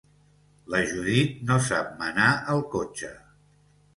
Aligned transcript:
La 0.75 0.79
Judit 0.91 1.35
no 1.51 1.59
sap 1.67 1.93
menar 2.01 2.31
el 2.55 2.65
cotxe 2.75 3.13